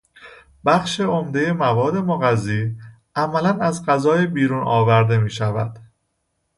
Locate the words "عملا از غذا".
3.15-4.25